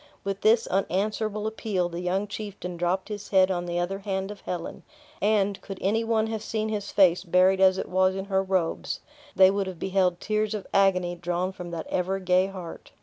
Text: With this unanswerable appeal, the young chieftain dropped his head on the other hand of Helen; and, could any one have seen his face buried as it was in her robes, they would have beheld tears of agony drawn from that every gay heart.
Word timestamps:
With 0.23 0.41
this 0.41 0.65
unanswerable 0.65 1.45
appeal, 1.45 1.87
the 1.87 1.99
young 1.99 2.25
chieftain 2.25 2.75
dropped 2.75 3.09
his 3.09 3.29
head 3.29 3.51
on 3.51 3.67
the 3.67 3.77
other 3.77 3.99
hand 3.99 4.31
of 4.31 4.41
Helen; 4.41 4.81
and, 5.21 5.61
could 5.61 5.77
any 5.79 6.03
one 6.03 6.25
have 6.25 6.41
seen 6.41 6.69
his 6.69 6.91
face 6.91 7.23
buried 7.23 7.61
as 7.61 7.77
it 7.77 7.87
was 7.87 8.15
in 8.15 8.25
her 8.25 8.41
robes, 8.41 9.01
they 9.35 9.51
would 9.51 9.67
have 9.67 9.77
beheld 9.77 10.19
tears 10.19 10.55
of 10.55 10.65
agony 10.73 11.13
drawn 11.13 11.51
from 11.51 11.69
that 11.69 11.85
every 11.85 12.19
gay 12.21 12.47
heart. 12.47 12.93